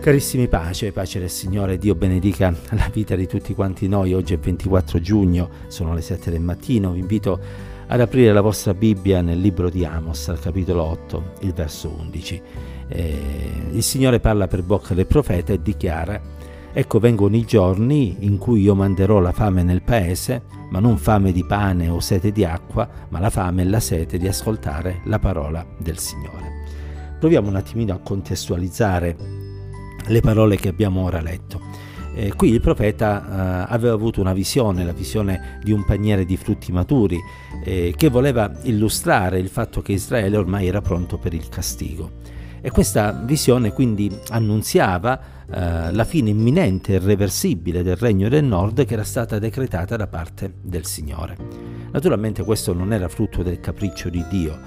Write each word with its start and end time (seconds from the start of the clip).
Carissimi 0.00 0.48
pace, 0.48 0.92
pace 0.92 1.18
del 1.18 1.28
Signore, 1.28 1.76
Dio 1.76 1.94
benedica 1.94 2.54
la 2.70 2.88
vita 2.90 3.14
di 3.14 3.26
tutti 3.26 3.52
quanti 3.52 3.86
noi. 3.86 4.14
Oggi 4.14 4.32
è 4.32 4.38
24 4.38 4.98
giugno, 4.98 5.50
sono 5.66 5.92
le 5.92 6.00
7 6.00 6.30
del 6.30 6.40
mattino. 6.40 6.92
Vi 6.92 7.00
invito 7.00 7.38
ad 7.86 8.00
aprire 8.00 8.32
la 8.32 8.40
vostra 8.40 8.72
Bibbia 8.72 9.20
nel 9.20 9.38
libro 9.38 9.68
di 9.68 9.84
Amos, 9.84 10.28
al 10.28 10.40
capitolo 10.40 10.84
8, 10.84 11.32
il 11.40 11.52
verso 11.52 11.94
11. 11.98 12.42
Eh, 12.88 13.22
il 13.72 13.82
Signore 13.82 14.20
parla 14.20 14.48
per 14.48 14.62
bocca 14.62 14.94
del 14.94 15.06
profeta 15.06 15.52
e 15.52 15.60
dichiara: 15.60 16.18
Ecco 16.72 16.98
vengono 16.98 17.36
i 17.36 17.44
giorni 17.44 18.16
in 18.20 18.38
cui 18.38 18.62
io 18.62 18.74
manderò 18.74 19.20
la 19.20 19.32
fame 19.32 19.62
nel 19.62 19.82
paese, 19.82 20.44
ma 20.70 20.78
non 20.78 20.96
fame 20.96 21.30
di 21.30 21.44
pane 21.44 21.90
o 21.90 22.00
sete 22.00 22.32
di 22.32 22.42
acqua, 22.42 22.88
ma 23.10 23.18
la 23.18 23.28
fame 23.28 23.62
e 23.62 23.66
la 23.66 23.80
sete 23.80 24.16
di 24.16 24.26
ascoltare 24.26 25.02
la 25.04 25.18
parola 25.18 25.62
del 25.76 25.98
Signore. 25.98 26.50
Proviamo 27.18 27.48
un 27.50 27.56
attimino 27.56 27.92
a 27.92 27.98
contestualizzare 27.98 29.39
le 30.06 30.20
parole 30.20 30.56
che 30.56 30.68
abbiamo 30.68 31.02
ora 31.02 31.20
letto. 31.20 31.60
Eh, 32.14 32.34
qui 32.34 32.50
il 32.50 32.60
profeta 32.60 33.66
eh, 33.66 33.72
aveva 33.72 33.94
avuto 33.94 34.20
una 34.20 34.32
visione, 34.32 34.84
la 34.84 34.92
visione 34.92 35.58
di 35.62 35.72
un 35.72 35.84
paniere 35.84 36.24
di 36.24 36.36
frutti 36.36 36.72
maturi, 36.72 37.18
eh, 37.64 37.94
che 37.96 38.08
voleva 38.08 38.50
illustrare 38.62 39.38
il 39.38 39.48
fatto 39.48 39.80
che 39.80 39.92
Israele 39.92 40.36
ormai 40.36 40.66
era 40.66 40.80
pronto 40.80 41.18
per 41.18 41.34
il 41.34 41.48
castigo. 41.48 42.18
E 42.60 42.70
questa 42.70 43.12
visione 43.12 43.72
quindi 43.72 44.14
annunziava 44.28 45.18
eh, 45.52 45.92
la 45.92 46.04
fine 46.04 46.30
imminente 46.30 46.92
e 46.92 46.96
irreversibile 46.96 47.82
del 47.82 47.96
regno 47.96 48.28
del 48.28 48.44
nord 48.44 48.84
che 48.84 48.92
era 48.92 49.04
stata 49.04 49.38
decretata 49.38 49.96
da 49.96 50.06
parte 50.06 50.52
del 50.60 50.84
Signore. 50.84 51.36
Naturalmente 51.90 52.44
questo 52.44 52.74
non 52.74 52.92
era 52.92 53.08
frutto 53.08 53.42
del 53.42 53.60
capriccio 53.60 54.10
di 54.10 54.24
Dio, 54.28 54.58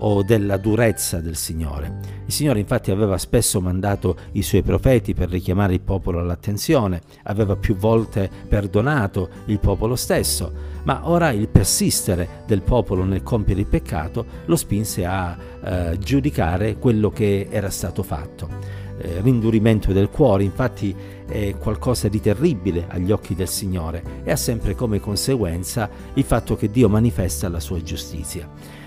o 0.00 0.22
della 0.22 0.56
durezza 0.56 1.20
del 1.20 1.36
Signore. 1.36 2.18
Il 2.26 2.32
Signore 2.32 2.60
infatti 2.60 2.90
aveva 2.90 3.18
spesso 3.18 3.60
mandato 3.60 4.16
i 4.32 4.42
suoi 4.42 4.62
profeti 4.62 5.14
per 5.14 5.28
richiamare 5.28 5.74
il 5.74 5.80
popolo 5.80 6.20
all'attenzione, 6.20 7.00
aveva 7.24 7.56
più 7.56 7.76
volte 7.76 8.30
perdonato 8.48 9.28
il 9.46 9.58
popolo 9.58 9.96
stesso, 9.96 10.52
ma 10.84 11.08
ora 11.08 11.30
il 11.30 11.48
persistere 11.48 12.44
del 12.46 12.62
popolo 12.62 13.04
nel 13.04 13.22
compiere 13.22 13.60
il 13.60 13.66
peccato 13.66 14.24
lo 14.44 14.56
spinse 14.56 15.04
a 15.04 15.36
eh, 15.62 15.98
giudicare 15.98 16.76
quello 16.76 17.10
che 17.10 17.48
era 17.50 17.70
stato 17.70 18.02
fatto. 18.02 18.78
Eh, 19.02 19.20
rindurimento 19.22 19.92
del 19.92 20.10
cuore, 20.10 20.44
infatti, 20.44 20.94
è 21.26 21.56
qualcosa 21.56 22.08
di 22.08 22.20
terribile 22.20 22.84
agli 22.88 23.10
occhi 23.10 23.34
del 23.34 23.48
Signore 23.48 24.02
e 24.24 24.30
ha 24.30 24.36
sempre 24.36 24.74
come 24.74 25.00
conseguenza 25.00 25.88
il 26.14 26.24
fatto 26.24 26.54
che 26.54 26.70
Dio 26.70 26.88
manifesta 26.88 27.48
la 27.48 27.60
sua 27.60 27.82
giustizia 27.82 28.78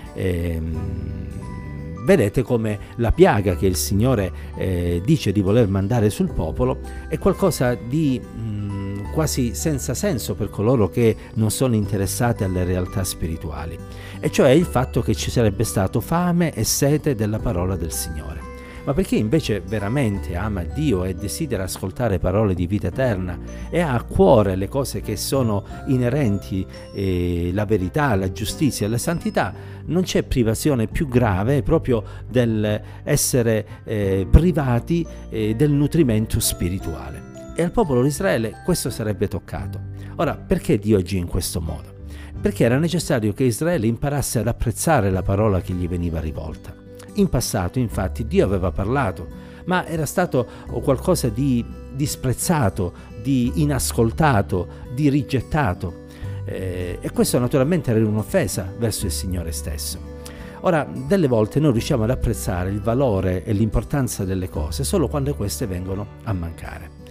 vedete 2.04 2.42
come 2.42 2.78
la 2.96 3.12
piaga 3.12 3.56
che 3.56 3.66
il 3.66 3.76
Signore 3.76 4.30
eh, 4.56 5.00
dice 5.04 5.32
di 5.32 5.40
voler 5.40 5.68
mandare 5.68 6.10
sul 6.10 6.30
popolo 6.30 6.78
è 7.08 7.18
qualcosa 7.18 7.74
di 7.74 8.20
mh, 8.20 8.40
mm, 8.40 9.12
quasi 9.12 9.54
senza 9.54 9.94
senso 9.94 10.34
per 10.34 10.50
coloro 10.50 10.88
che 10.88 11.16
non 11.34 11.50
sono 11.50 11.74
interessati 11.74 12.44
alle 12.44 12.64
realtà 12.64 13.04
spirituali, 13.04 13.78
e 14.20 14.30
cioè 14.30 14.50
il 14.50 14.64
fatto 14.64 15.02
che 15.02 15.14
ci 15.14 15.30
sarebbe 15.30 15.64
stato 15.64 16.00
fame 16.00 16.52
e 16.52 16.64
sete 16.64 17.14
della 17.14 17.38
parola 17.38 17.76
del 17.76 17.92
Signore 17.92 18.43
ma 18.84 18.92
perché 18.92 19.16
invece 19.16 19.60
veramente 19.60 20.36
ama 20.36 20.62
Dio 20.62 21.04
e 21.04 21.14
desidera 21.14 21.64
ascoltare 21.64 22.18
parole 22.18 22.54
di 22.54 22.66
vita 22.66 22.88
eterna 22.88 23.38
e 23.70 23.80
ha 23.80 23.94
a 23.94 24.02
cuore 24.02 24.56
le 24.56 24.68
cose 24.68 25.00
che 25.00 25.16
sono 25.16 25.64
inerenti, 25.86 26.66
eh, 26.92 27.50
la 27.52 27.64
verità, 27.64 28.14
la 28.14 28.30
giustizia 28.30 28.86
e 28.86 28.90
la 28.90 28.98
santità, 28.98 29.54
non 29.86 30.02
c'è 30.02 30.22
privazione 30.22 30.86
più 30.86 31.08
grave 31.08 31.62
proprio 31.62 32.04
dell'essere 32.28 33.66
eh, 33.84 34.26
privati 34.30 35.06
eh, 35.30 35.54
del 35.54 35.70
nutrimento 35.70 36.40
spirituale. 36.40 37.32
E 37.56 37.62
al 37.62 37.70
popolo 37.70 38.02
di 38.02 38.08
Israele 38.08 38.62
questo 38.64 38.90
sarebbe 38.90 39.28
toccato. 39.28 39.92
Ora, 40.16 40.36
perché 40.36 40.78
Dio 40.78 40.98
agì 40.98 41.16
in 41.16 41.26
questo 41.26 41.60
modo? 41.60 41.92
Perché 42.40 42.64
era 42.64 42.78
necessario 42.78 43.32
che 43.32 43.44
Israele 43.44 43.86
imparasse 43.86 44.40
ad 44.40 44.48
apprezzare 44.48 45.10
la 45.10 45.22
parola 45.22 45.60
che 45.60 45.72
gli 45.72 45.88
veniva 45.88 46.20
rivolta. 46.20 46.83
In 47.14 47.28
passato, 47.28 47.78
infatti, 47.78 48.26
Dio 48.26 48.44
aveva 48.44 48.70
parlato, 48.72 49.26
ma 49.66 49.86
era 49.86 50.06
stato 50.06 50.46
qualcosa 50.82 51.28
di 51.28 51.64
disprezzato, 51.92 52.92
di 53.22 53.52
inascoltato, 53.62 54.66
di 54.92 55.08
rigettato. 55.08 56.02
Eh, 56.44 56.98
e 57.00 57.10
questo 57.10 57.38
naturalmente 57.38 57.90
era 57.90 58.04
un'offesa 58.04 58.72
verso 58.78 59.06
il 59.06 59.12
Signore 59.12 59.52
stesso. 59.52 60.12
Ora, 60.60 60.88
delle 60.92 61.28
volte 61.28 61.60
noi 61.60 61.72
riusciamo 61.72 62.04
ad 62.04 62.10
apprezzare 62.10 62.70
il 62.70 62.80
valore 62.80 63.44
e 63.44 63.52
l'importanza 63.52 64.24
delle 64.24 64.48
cose 64.48 64.82
solo 64.82 65.08
quando 65.08 65.34
queste 65.34 65.66
vengono 65.66 66.06
a 66.24 66.32
mancare. 66.32 67.03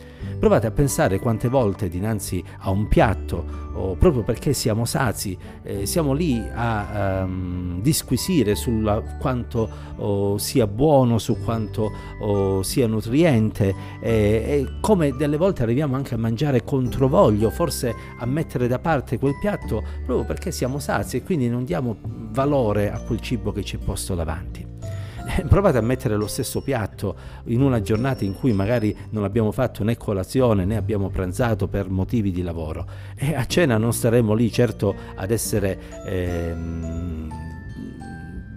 Provate 0.43 0.67
a 0.67 0.71
pensare 0.71 1.19
quante 1.19 1.47
volte 1.47 1.87
dinanzi 1.87 2.43
a 2.57 2.69
un 2.69 2.89
piatto, 2.89 3.45
o 3.75 3.95
proprio 3.95 4.23
perché 4.23 4.51
siamo 4.51 4.83
sazi, 4.83 5.37
eh, 5.63 5.85
siamo 5.85 6.11
lì 6.11 6.37
a 6.53 7.23
um, 7.23 7.81
disquisire 7.81 8.53
su 8.53 8.83
quanto 9.21 9.69
oh, 9.95 10.37
sia 10.37 10.67
buono, 10.67 11.17
su 11.17 11.37
quanto 11.41 11.89
oh, 12.19 12.61
sia 12.61 12.87
nutriente 12.87 13.73
eh, 14.01 14.11
e 14.11 14.67
come 14.81 15.15
delle 15.15 15.37
volte 15.37 15.63
arriviamo 15.63 15.95
anche 15.95 16.15
a 16.15 16.17
mangiare 16.17 16.65
controvoglio, 16.65 17.49
forse 17.49 17.95
a 18.19 18.25
mettere 18.25 18.67
da 18.67 18.79
parte 18.79 19.17
quel 19.17 19.37
piatto 19.39 19.81
proprio 20.05 20.25
perché 20.25 20.51
siamo 20.51 20.77
sazi 20.79 21.15
e 21.15 21.23
quindi 21.23 21.47
non 21.47 21.63
diamo 21.63 21.95
valore 22.01 22.91
a 22.91 22.99
quel 22.99 23.21
cibo 23.21 23.53
che 23.53 23.63
ci 23.63 23.77
è 23.77 23.79
posto 23.79 24.13
davanti. 24.13 24.72
provate 25.47 25.77
a 25.77 25.81
mettere 25.81 26.15
lo 26.15 26.27
stesso 26.27 26.61
piatto 26.61 27.15
in 27.45 27.61
una 27.61 27.81
giornata 27.81 28.23
in 28.23 28.33
cui 28.33 28.53
magari 28.53 28.95
non 29.11 29.23
abbiamo 29.23 29.51
fatto 29.51 29.83
né 29.83 29.97
colazione 29.97 30.65
né 30.65 30.75
abbiamo 30.75 31.09
pranzato 31.09 31.67
per 31.67 31.89
motivi 31.89 32.31
di 32.31 32.41
lavoro 32.41 32.85
e 33.15 33.35
a 33.35 33.45
cena 33.45 33.77
non 33.77 33.93
staremo 33.93 34.33
lì 34.33 34.51
certo 34.51 34.95
ad 35.15 35.31
essere 35.31 35.79
ehm, 36.05 37.51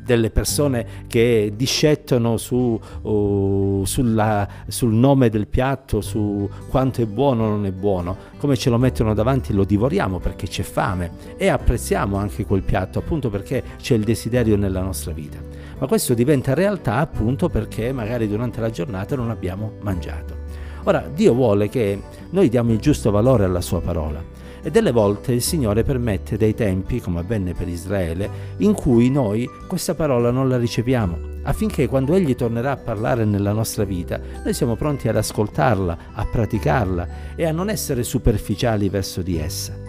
delle 0.06 0.31
persone 0.31 0.87
che 1.09 1.53
discettano 1.56 2.37
su, 2.37 2.81
uh, 3.03 3.82
sulla, 3.84 4.49
sul 4.69 4.94
nome 4.94 5.28
del 5.28 5.49
piatto, 5.49 6.00
su 6.00 6.49
quanto 6.69 7.03
è 7.03 7.06
buono 7.06 7.43
o 7.44 7.49
non 7.49 7.66
è 7.66 7.72
buono. 7.72 8.16
Come 8.38 8.56
ce 8.56 8.71
lo 8.71 8.78
mettono 8.78 9.15
davanti 9.15 9.53
lo 9.53 9.65
divoriamo 9.65 10.21
perché 10.21 10.47
c'è 10.47 10.62
fame 10.62 11.10
e 11.37 11.49
apprezziamo 11.49 12.16
anche 12.16 12.47
quel 12.47 12.62
piatto 12.62 13.00
appunto 13.00 13.31
perché 13.31 13.62
c'è 13.78 13.97
il 13.97 14.05
desiderio 14.05 14.56
nella 14.56 14.81
nostra 14.81 15.12
vita 15.12 15.66
ma 15.78 15.87
questo 15.87 16.14
diventa 16.14 16.54
realtà 16.54 16.97
appunto 16.97 17.48
perché 17.48 17.92
magari 17.92 18.28
durante 18.28 18.60
la 18.60 18.70
giornata 18.70 19.16
non 19.16 19.31
abbiamo 19.31 19.72
mangiato. 19.81 20.44
Ora, 20.84 21.09
Dio 21.12 21.34
vuole 21.34 21.69
che 21.69 22.00
noi 22.31 22.48
diamo 22.48 22.72
il 22.72 22.78
giusto 22.78 23.10
valore 23.10 23.44
alla 23.44 23.60
sua 23.60 23.81
parola 23.81 24.22
e 24.66 24.70
delle 24.70 24.91
volte 24.91 25.32
il 25.32 25.42
Signore 25.42 25.84
permette 25.84 26.37
dei 26.37 26.53
tempi, 26.53 27.00
come 27.00 27.20
avvenne 27.20 27.54
per 27.54 27.69
Israele, 27.69 28.28
in 28.59 28.72
cui 28.72 29.10
noi 29.10 29.48
questa 29.69 29.94
parola 29.94 30.32
non 30.32 30.48
la 30.48 30.59
riceviamo, 30.59 31.19
affinché 31.42 31.87
quando 31.87 32.14
Egli 32.14 32.34
tornerà 32.34 32.72
a 32.72 32.76
parlare 32.76 33.25
nella 33.25 33.53
nostra 33.53 33.84
vita, 33.84 34.20
noi 34.43 34.54
siamo 34.54 34.75
pronti 34.75 35.06
ad 35.06 35.16
ascoltarla, 35.16 35.98
a 36.14 36.26
praticarla 36.26 37.08
e 37.37 37.47
a 37.47 37.53
non 37.53 37.70
essere 37.70 38.03
superficiali 38.03 38.88
verso 38.88 39.22
di 39.22 39.38
essa. 39.38 39.85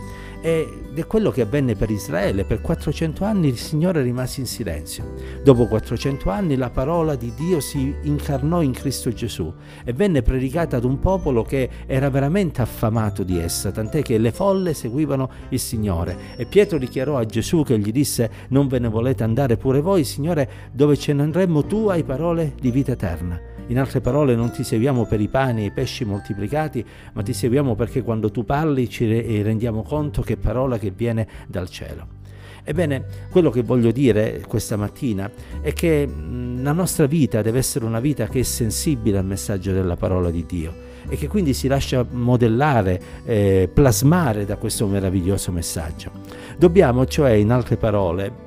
Ed 0.47 0.97
è 0.97 1.05
quello 1.07 1.29
che 1.29 1.41
avvenne 1.41 1.75
per 1.75 1.89
Israele. 1.89 2.45
Per 2.45 2.61
400 2.61 3.25
anni 3.25 3.49
il 3.49 3.57
Signore 3.57 4.01
rimase 4.01 4.39
in 4.39 4.45
silenzio. 4.45 5.15
Dopo 5.43 5.67
400 5.67 6.29
anni 6.29 6.55
la 6.55 6.69
parola 6.69 7.15
di 7.15 7.33
Dio 7.35 7.59
si 7.59 7.93
incarnò 8.03 8.61
in 8.61 8.71
Cristo 8.71 9.11
Gesù 9.11 9.53
e 9.83 9.91
venne 9.91 10.21
predicata 10.21 10.77
ad 10.77 10.85
un 10.85 10.99
popolo 10.99 11.43
che 11.43 11.69
era 11.85 12.09
veramente 12.09 12.61
affamato 12.61 13.23
di 13.23 13.37
essa, 13.37 13.71
tant'è 13.71 14.01
che 14.01 14.17
le 14.17 14.31
folle 14.31 14.73
seguivano 14.73 15.29
il 15.49 15.59
Signore. 15.59 16.17
E 16.37 16.45
Pietro 16.45 16.77
dichiarò 16.77 17.17
a 17.17 17.25
Gesù 17.25 17.63
che 17.63 17.77
gli 17.77 17.91
disse, 17.91 18.31
non 18.47 18.69
ve 18.69 18.79
ne 18.79 18.87
volete 18.87 19.25
andare 19.25 19.57
pure 19.57 19.81
voi, 19.81 20.05
Signore, 20.05 20.49
dove 20.71 20.95
ce 20.95 21.11
ne 21.11 21.23
andremmo 21.23 21.65
tu 21.65 21.89
hai 21.89 22.05
parole 22.05 22.53
di 22.57 22.71
vita 22.71 22.93
eterna. 22.93 23.46
In 23.67 23.79
altre 23.79 23.99
parole 23.99 24.35
non 24.35 24.51
ti 24.51 24.63
seguiamo 24.63 25.05
per 25.05 25.19
i 25.19 25.27
pani 25.27 25.63
e 25.63 25.65
i 25.65 25.71
pesci 25.71 26.05
moltiplicati, 26.05 26.85
ma 27.13 27.21
ti 27.21 27.33
seguiamo 27.33 27.75
perché 27.75 28.01
quando 28.01 28.31
tu 28.31 28.45
parli 28.45 28.89
ci 28.89 29.41
rendiamo 29.41 29.83
conto 29.83 30.21
che 30.21 30.37
parola 30.37 30.77
che 30.77 30.91
viene 30.95 31.27
dal 31.47 31.69
cielo. 31.69 32.15
Ebbene, 32.63 33.05
quello 33.29 33.49
che 33.49 33.63
voglio 33.63 33.91
dire 33.91 34.43
questa 34.45 34.75
mattina 34.75 35.31
è 35.61 35.71
che 35.71 36.05
la 36.57 36.73
nostra 36.73 37.05
vita 37.05 37.41
deve 37.41 37.59
essere 37.59 37.85
una 37.85 38.01
vita 38.01 38.27
che 38.27 38.39
è 38.39 38.43
sensibile 38.43 39.17
al 39.17 39.25
messaggio 39.25 39.71
della 39.71 39.95
parola 39.95 40.29
di 40.29 40.45
Dio 40.45 40.73
e 41.07 41.15
che 41.15 41.27
quindi 41.27 41.53
si 41.53 41.69
lascia 41.69 42.05
modellare, 42.09 43.01
eh, 43.23 43.69
plasmare 43.73 44.43
da 44.43 44.57
questo 44.57 44.85
meraviglioso 44.87 45.51
messaggio. 45.53 46.11
Dobbiamo, 46.57 47.05
cioè, 47.05 47.31
in 47.31 47.51
altre 47.51 47.77
parole, 47.77 48.46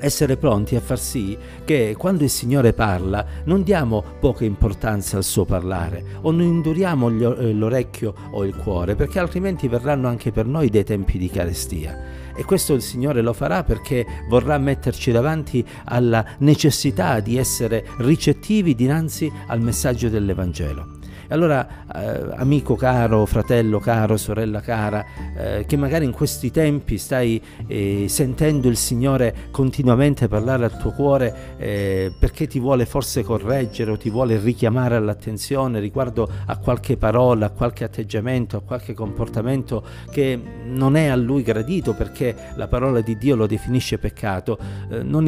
essere 0.00 0.36
pronti 0.36 0.76
a 0.76 0.80
far 0.80 0.98
sì 0.98 1.36
che 1.64 1.94
quando 1.96 2.24
il 2.24 2.30
Signore 2.30 2.72
parla 2.72 3.24
non 3.44 3.62
diamo 3.62 4.02
poca 4.18 4.44
importanza 4.44 5.16
al 5.16 5.24
suo 5.24 5.44
parlare 5.44 6.04
o 6.22 6.30
non 6.30 6.42
induriamo 6.42 7.08
eh, 7.08 7.52
l'orecchio 7.52 8.14
o 8.32 8.44
il 8.44 8.54
cuore 8.56 8.94
perché 8.94 9.18
altrimenti 9.18 9.68
verranno 9.68 10.08
anche 10.08 10.32
per 10.32 10.46
noi 10.46 10.68
dei 10.68 10.84
tempi 10.84 11.18
di 11.18 11.28
carestia. 11.28 12.18
E 12.34 12.44
questo 12.44 12.74
il 12.74 12.82
Signore 12.82 13.20
lo 13.20 13.32
farà 13.32 13.64
perché 13.64 14.06
vorrà 14.28 14.56
metterci 14.56 15.10
davanti 15.10 15.64
alla 15.84 16.24
necessità 16.38 17.20
di 17.20 17.36
essere 17.36 17.84
ricettivi 17.98 18.74
dinanzi 18.74 19.30
al 19.48 19.60
messaggio 19.60 20.08
dell'Evangelo. 20.08 20.99
Allora, 21.30 21.84
eh, 21.94 22.34
amico 22.34 22.74
caro, 22.74 23.24
fratello 23.24 23.78
caro, 23.78 24.16
sorella 24.16 24.60
cara, 24.60 25.04
eh, 25.36 25.64
che 25.64 25.76
magari 25.76 26.04
in 26.04 26.10
questi 26.10 26.50
tempi 26.50 26.98
stai 26.98 27.40
eh, 27.68 28.06
sentendo 28.08 28.66
il 28.66 28.76
Signore 28.76 29.48
continuamente 29.52 30.26
parlare 30.26 30.64
al 30.64 30.76
tuo 30.76 30.90
cuore 30.90 31.56
eh, 31.56 32.12
perché 32.18 32.48
ti 32.48 32.58
vuole 32.58 32.84
forse 32.84 33.22
correggere 33.22 33.92
o 33.92 33.96
ti 33.96 34.10
vuole 34.10 34.40
richiamare 34.40 34.96
all'attenzione 34.96 35.78
riguardo 35.78 36.28
a 36.46 36.56
qualche 36.56 36.96
parola, 36.96 37.46
a 37.46 37.50
qualche 37.50 37.84
atteggiamento, 37.84 38.56
a 38.56 38.62
qualche 38.62 38.92
comportamento 38.92 39.84
che 40.10 40.36
non 40.64 40.96
è 40.96 41.06
a 41.06 41.16
Lui 41.16 41.44
gradito 41.44 41.94
perché 41.94 42.34
la 42.56 42.66
parola 42.66 43.02
di 43.02 43.16
Dio 43.16 43.36
lo 43.36 43.46
definisce 43.46 43.98
peccato, 43.98 44.58
eh, 44.90 45.04
non, 45.04 45.24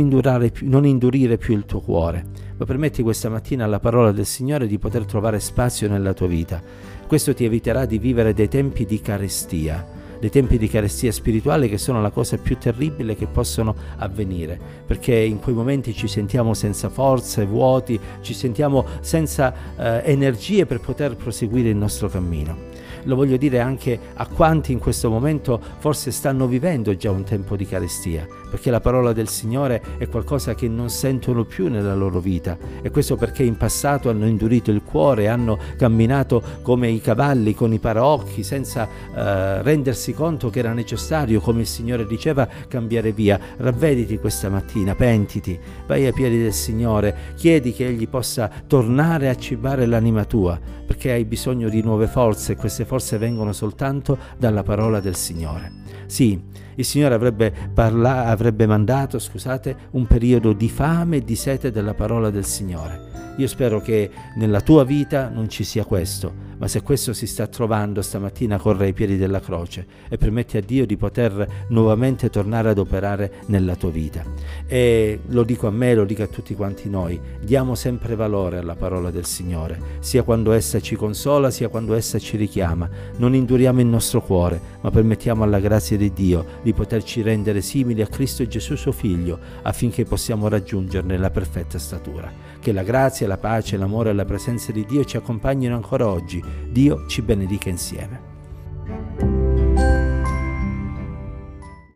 più, 0.53 0.69
non 0.69 0.85
indurire 0.85 1.37
più 1.37 1.55
il 1.55 1.65
tuo 1.65 1.81
cuore, 1.81 2.25
ma 2.57 2.65
permetti 2.65 3.03
questa 3.03 3.29
mattina 3.29 3.65
alla 3.65 3.79
parola 3.79 4.11
del 4.11 4.27
Signore 4.27 4.67
di 4.67 4.79
poter 4.79 5.05
trovare 5.05 5.39
spazio 5.39 5.91
nella 5.93 6.15
tua 6.15 6.27
vita. 6.27 6.61
Questo 7.07 7.35
ti 7.35 7.45
eviterà 7.45 7.85
di 7.85 7.99
vivere 7.99 8.33
dei 8.35 8.49
tempi 8.49 8.85
di 8.85 9.01
carestia 9.01 10.01
dei 10.23 10.31
tempi 10.31 10.57
di 10.57 10.69
carestia 10.69 11.11
spirituale 11.11 11.69
che 11.69 11.79
sono 11.79 12.01
la 12.01 12.11
cosa 12.11 12.39
più 12.39 12.57
terribile 12.57 13.17
che 13.17 13.27
possono 13.27 13.75
avvenire, 13.97 14.57
perché 14.87 15.17
in 15.17 15.41
quei 15.41 15.53
momenti 15.53 15.93
ci 15.93 16.07
sentiamo 16.07 16.55
senza 16.55 16.89
forze, 16.89 17.45
vuoti, 17.45 17.99
ci 18.21 18.33
sentiamo 18.33 18.87
senza 19.01 19.53
eh, 19.77 20.03
energie 20.05 20.65
per 20.65 20.79
poter 20.79 21.17
proseguire 21.17 21.71
il 21.71 21.77
nostro 21.77 22.09
cammino 22.09 22.71
lo 23.05 23.17
voglio 23.17 23.37
dire 23.37 23.59
anche 23.59 23.99
a 24.15 24.29
quanti 24.29 24.71
in 24.71 24.79
questo 24.79 25.11
momento 25.11 25.61
forse 25.79 26.13
stanno 26.13 26.47
vivendo 26.47 26.95
già 26.97 27.11
un 27.11 27.25
tempo 27.25 27.57
di 27.57 27.67
carestia, 27.67 28.27
perché 28.53 28.71
la 28.71 28.81
parola 28.81 29.15
del 29.15 29.29
Signore 29.29 29.83
è 29.97 30.07
qualcosa 30.11 30.55
che 30.55 30.69
non 30.69 30.91
sentono 30.91 31.47
più 31.47 31.69
nella 31.69 31.95
loro 31.95 32.21
vita 32.21 32.59
e 32.83 32.91
questo 32.91 33.17
perché 33.17 33.45
in 33.45 33.57
passato 33.57 34.11
hanno 34.11 34.27
indurito 34.27 34.71
il 34.71 34.83
cuore, 34.83 35.29
hanno 35.29 35.59
camminato 35.79 36.43
come 36.61 36.91
i 36.91 37.01
cavalli 37.01 37.55
con 37.55 37.73
i 37.73 37.79
paraocchi 37.79 38.43
senza 38.43 38.87
eh, 38.87 39.63
rendersi 39.63 40.13
conto 40.13 40.51
che 40.51 40.59
era 40.59 40.75
necessario, 40.75 41.41
come 41.41 41.63
il 41.63 41.67
Signore 41.67 42.05
diceva, 42.05 42.47
cambiare 42.69 43.13
via. 43.13 43.41
Ravvediti 43.57 44.19
questa 44.19 44.51
mattina, 44.51 44.95
pentiti, 44.95 45.59
vai 45.87 46.05
ai 46.05 46.13
piedi 46.13 46.43
del 46.43 46.53
Signore, 46.53 47.33
chiedi 47.35 47.73
che 47.73 47.87
Egli 47.87 48.07
possa 48.07 48.51
tornare 48.67 49.31
a 49.31 49.35
cibare 49.35 49.87
l'anima 49.87 50.27
tua, 50.27 50.61
perché 50.87 51.11
hai 51.11 51.25
bisogno 51.25 51.71
di 51.71 51.81
nuove 51.81 52.07
forze 52.07 52.53
e 52.53 52.57
queste 52.57 52.85
forse 52.85 53.17
vengono 53.17 53.55
soltanto 53.55 54.19
dalla 54.37 54.63
parola 54.63 55.01
del 55.01 55.17
Signore. 55.17 55.73
Sì, 56.05 56.39
il 56.77 56.85
Signore 56.85 57.15
avrebbe, 57.15 57.53
parla- 57.73 58.27
avrebbe 58.27 58.67
mandato, 58.67 59.19
scusate, 59.19 59.77
un 59.93 60.07
periodo 60.07 60.53
di 60.53 60.69
fame 60.69 61.17
e 61.17 61.25
di 61.25 61.37
sete 61.37 61.71
della 61.71 61.95
parola 61.95 62.31
del 62.31 62.45
Signore. 62.45 63.11
Io 63.37 63.47
spero 63.47 63.81
che 63.81 64.11
nella 64.37 64.61
tua 64.61 64.85
vita 64.85 65.29
non 65.29 65.49
ci 65.49 65.65
sia 65.65 65.85
questo, 65.85 66.51
ma 66.63 66.69
se 66.69 66.81
questo 66.83 67.13
si 67.13 67.27
sta 67.27 67.49
trovando 67.49 68.03
stamattina 68.03 68.57
corre 68.57 68.85
ai 68.85 68.93
piedi 68.93 69.17
della 69.17 69.41
croce 69.41 69.85
e 70.09 70.17
permetti 70.17 70.59
a 70.59 70.61
Dio 70.61 70.87
di 70.87 70.97
poter 70.97 71.65
nuovamente 71.71 72.31
tornare 72.31 72.69
ad 72.69 72.79
operare 72.79 73.33
nella 73.47 73.75
tua 73.75 73.91
vita. 73.91 74.23
E 74.69 75.23
lo 75.27 75.43
dico 75.43 75.67
a 75.67 75.73
me, 75.73 75.93
lo 75.93 76.05
dico 76.05 76.23
a 76.23 76.29
tutti 76.29 76.55
quanti 76.55 76.89
noi, 76.89 77.21
diamo 77.43 77.75
sempre 77.75 78.15
valore 78.15 78.59
alla 78.59 78.77
parola 78.77 79.11
del 79.11 79.25
Signore, 79.25 79.99
sia 79.99 80.23
quando 80.23 80.53
essa 80.53 80.79
ci 80.79 80.95
consola, 80.95 81.51
sia 81.51 81.69
quando 81.69 81.95
essa 81.95 82.21
ci 82.21 82.37
richiama. 82.37 82.89
Non 83.17 83.35
induriamo 83.35 83.81
il 83.81 83.87
nostro 83.87 84.23
cuore, 84.23 84.61
ma 84.83 84.91
permettiamo 84.93 85.43
alla 85.43 85.59
grazia 85.59 85.97
di 85.97 86.13
Dio 86.13 86.47
di 86.63 86.73
poterci 86.73 87.23
rendere 87.23 87.61
simili 87.61 88.03
a 88.03 88.07
Cristo 88.07 88.47
Gesù 88.47 88.77
suo 88.77 88.93
Figlio, 88.93 89.37
affinché 89.63 90.05
possiamo 90.05 90.47
raggiungerne 90.47 91.19
la 91.19 91.31
perfetta 91.31 91.81
statura. 91.81 92.31
Che 92.61 92.71
la 92.71 92.85
grazia, 92.85 93.27
la 93.27 93.39
pace, 93.39 93.77
l'amore 93.77 94.11
e 94.11 94.13
la 94.13 94.25
presenza 94.25 94.71
di 94.71 94.87
Dio 94.87 95.05
ci 95.05 95.17
accompagnino 95.17 95.75
ancora 95.75 96.07
oggi. 96.07 96.52
Dio 96.71 97.07
ci 97.07 97.23
benedica 97.23 97.69
insieme. 97.69 98.32